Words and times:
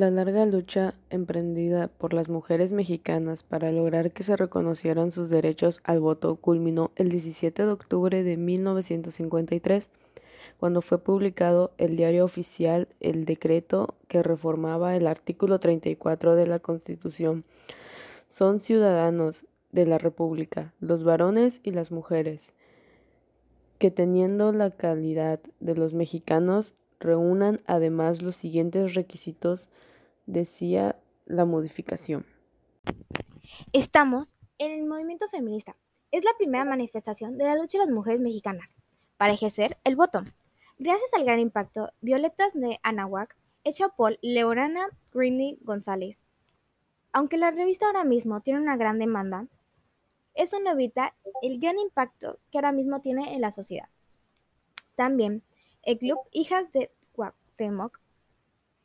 La 0.00 0.10
larga 0.10 0.46
lucha 0.46 0.94
emprendida 1.10 1.88
por 1.88 2.14
las 2.14 2.30
mujeres 2.30 2.72
mexicanas 2.72 3.42
para 3.42 3.70
lograr 3.70 4.12
que 4.12 4.22
se 4.22 4.34
reconocieran 4.34 5.10
sus 5.10 5.28
derechos 5.28 5.82
al 5.84 6.00
voto 6.00 6.36
culminó 6.36 6.90
el 6.96 7.10
17 7.10 7.66
de 7.66 7.70
octubre 7.70 8.22
de 8.22 8.38
1953, 8.38 9.90
cuando 10.58 10.80
fue 10.80 10.96
publicado 10.96 11.72
el 11.76 11.96
diario 11.96 12.24
oficial 12.24 12.88
el 13.00 13.26
decreto 13.26 13.94
que 14.08 14.22
reformaba 14.22 14.96
el 14.96 15.06
artículo 15.06 15.60
34 15.60 16.34
de 16.34 16.46
la 16.46 16.60
Constitución. 16.60 17.44
Son 18.26 18.58
ciudadanos 18.58 19.44
de 19.70 19.84
la 19.84 19.98
República, 19.98 20.72
los 20.80 21.04
varones 21.04 21.60
y 21.62 21.72
las 21.72 21.92
mujeres, 21.92 22.54
que 23.76 23.90
teniendo 23.90 24.50
la 24.54 24.70
calidad 24.70 25.40
de 25.60 25.74
los 25.74 25.92
mexicanos 25.92 26.74
reúnan 27.00 27.60
además 27.66 28.22
los 28.22 28.36
siguientes 28.36 28.94
requisitos, 28.94 29.68
decía 30.32 30.96
la 31.26 31.44
modificación. 31.44 32.26
Estamos 33.72 34.34
en 34.58 34.72
el 34.72 34.86
movimiento 34.86 35.28
feminista. 35.28 35.76
Es 36.12 36.24
la 36.24 36.34
primera 36.36 36.64
manifestación 36.64 37.38
de 37.38 37.44
la 37.44 37.56
lucha 37.56 37.78
de 37.78 37.86
las 37.86 37.94
mujeres 37.94 38.20
mexicanas 38.20 38.74
para 39.16 39.32
ejercer 39.32 39.78
el 39.84 39.96
voto. 39.96 40.22
Gracias 40.78 41.10
al 41.14 41.24
gran 41.24 41.40
impacto, 41.40 41.92
Violetas 42.00 42.54
de 42.54 42.78
Anahuac, 42.82 43.36
hecha 43.64 43.88
por 43.88 44.18
Leorana 44.22 44.88
Greenly 45.12 45.58
González. 45.62 46.24
Aunque 47.12 47.36
la 47.36 47.50
revista 47.50 47.86
ahora 47.86 48.04
mismo 48.04 48.40
tiene 48.40 48.60
una 48.60 48.76
gran 48.76 48.98
demanda, 48.98 49.46
eso 50.34 50.60
no 50.60 50.70
evita 50.70 51.14
el 51.42 51.58
gran 51.58 51.78
impacto 51.78 52.38
que 52.50 52.58
ahora 52.58 52.72
mismo 52.72 53.00
tiene 53.00 53.34
en 53.34 53.40
la 53.40 53.52
sociedad. 53.52 53.88
También 54.94 55.42
el 55.82 55.98
Club 55.98 56.18
Hijas 56.30 56.70
de 56.72 56.90
Cuauhtémoc, 57.12 58.00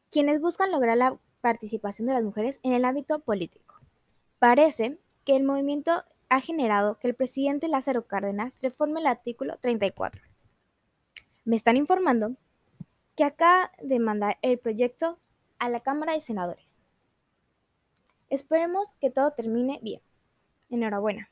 quienes 0.10 0.42
buscan 0.42 0.72
lograr 0.72 0.98
la 0.98 1.20
participación 1.46 2.08
de 2.08 2.16
las 2.16 2.24
mujeres 2.24 2.60
en 2.64 2.74
el 2.74 2.86
ámbito 2.86 3.20
político. 3.20 3.76
Parece 4.40 4.98
que 5.26 5.36
el 5.36 5.44
movimiento 5.44 6.04
ha 6.28 6.42
generado 6.42 6.98
que 6.98 7.08
el 7.08 7.14
presidente 7.14 7.68
Lázaro 7.68 8.08
Cárdenas 8.08 8.62
reforme 8.64 9.00
el 9.00 9.06
artículo 9.06 9.56
34. 9.62 10.24
Me 11.44 11.56
están 11.56 11.78
informando 11.78 12.36
que 13.16 13.26
acá 13.26 13.72
demanda 13.80 14.40
el 14.42 14.58
proyecto 14.58 15.20
a 15.60 15.70
la 15.70 15.82
Cámara 15.82 16.14
de 16.14 16.22
Senadores. 16.22 16.82
Esperemos 18.32 18.94
que 19.00 19.12
todo 19.12 19.30
termine 19.34 19.78
bien. 19.84 20.02
Enhorabuena. 20.72 21.30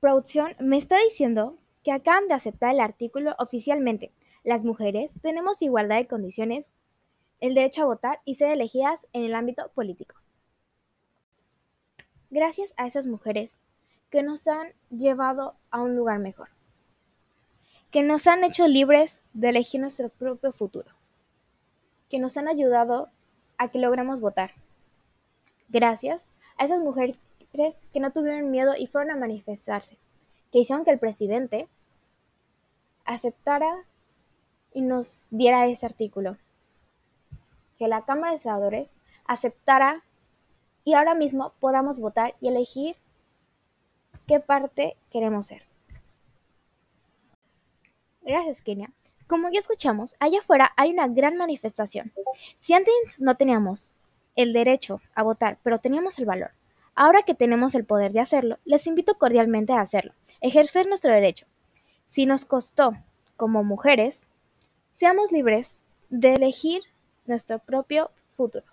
Producción 0.00 0.56
me 0.60 0.78
está 0.78 0.96
diciendo 0.98 1.58
que 1.84 1.92
acaban 1.92 2.26
de 2.26 2.32
aceptar 2.32 2.72
el 2.72 2.80
artículo 2.80 3.34
oficialmente. 3.38 4.14
Las 4.44 4.64
mujeres 4.64 5.12
tenemos 5.20 5.60
igualdad 5.60 5.98
de 5.98 6.08
condiciones, 6.08 6.72
el 7.42 7.54
derecho 7.54 7.82
a 7.82 7.86
votar 7.86 8.20
y 8.24 8.36
ser 8.36 8.52
elegidas 8.52 9.08
en 9.12 9.24
el 9.24 9.34
ámbito 9.34 9.68
político. 9.74 10.14
Gracias 12.30 12.72
a 12.76 12.86
esas 12.86 13.08
mujeres 13.08 13.58
que 14.10 14.22
nos 14.22 14.46
han 14.46 14.68
llevado 14.90 15.56
a 15.72 15.82
un 15.82 15.96
lugar 15.96 16.20
mejor, 16.20 16.50
que 17.90 18.04
nos 18.04 18.28
han 18.28 18.44
hecho 18.44 18.68
libres 18.68 19.22
de 19.32 19.48
elegir 19.48 19.80
nuestro 19.80 20.08
propio 20.08 20.52
futuro, 20.52 20.92
que 22.08 22.20
nos 22.20 22.36
han 22.36 22.46
ayudado 22.46 23.10
a 23.58 23.72
que 23.72 23.80
logremos 23.80 24.20
votar. 24.20 24.52
Gracias 25.68 26.28
a 26.58 26.66
esas 26.66 26.78
mujeres 26.78 27.16
que 27.92 27.98
no 27.98 28.12
tuvieron 28.12 28.52
miedo 28.52 28.74
y 28.78 28.86
fueron 28.86 29.10
a 29.10 29.16
manifestarse, 29.16 29.98
que 30.52 30.60
hicieron 30.60 30.84
que 30.84 30.92
el 30.92 31.00
presidente 31.00 31.66
aceptara 33.04 33.84
y 34.72 34.82
nos 34.82 35.26
diera 35.32 35.66
ese 35.66 35.86
artículo. 35.86 36.36
Que 37.78 37.88
la 37.88 38.04
Cámara 38.04 38.32
de 38.32 38.38
Senadores 38.38 38.94
aceptara 39.26 40.02
y 40.84 40.94
ahora 40.94 41.14
mismo 41.14 41.52
podamos 41.60 41.98
votar 41.98 42.34
y 42.40 42.48
elegir 42.48 42.96
qué 44.26 44.40
parte 44.40 44.96
queremos 45.10 45.46
ser. 45.46 45.62
Gracias, 48.22 48.62
Kenia. 48.62 48.92
Como 49.26 49.48
ya 49.50 49.58
escuchamos, 49.58 50.14
allá 50.20 50.40
afuera 50.40 50.72
hay 50.76 50.90
una 50.90 51.08
gran 51.08 51.36
manifestación. 51.36 52.12
Si 52.60 52.74
antes 52.74 53.20
no 53.20 53.36
teníamos 53.36 53.94
el 54.36 54.52
derecho 54.52 55.00
a 55.14 55.22
votar, 55.22 55.58
pero 55.62 55.78
teníamos 55.78 56.18
el 56.18 56.26
valor, 56.26 56.50
ahora 56.94 57.22
que 57.22 57.34
tenemos 57.34 57.74
el 57.74 57.84
poder 57.84 58.12
de 58.12 58.20
hacerlo, 58.20 58.58
les 58.64 58.86
invito 58.86 59.18
cordialmente 59.18 59.72
a 59.72 59.80
hacerlo, 59.80 60.12
ejercer 60.40 60.86
nuestro 60.86 61.12
derecho. 61.12 61.46
Si 62.04 62.26
nos 62.26 62.44
costó 62.44 62.92
como 63.36 63.64
mujeres, 63.64 64.26
seamos 64.92 65.32
libres 65.32 65.80
de 66.10 66.34
elegir 66.34 66.82
nuestro 67.26 67.58
propio 67.58 68.10
futuro. 68.30 68.64